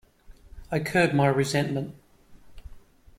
I 0.71 0.79
curbed 0.79 1.13
my 1.13 1.27
resentment. 1.27 1.93